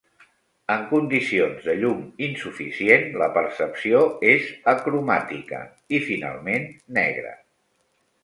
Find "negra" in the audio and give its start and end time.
6.99-7.35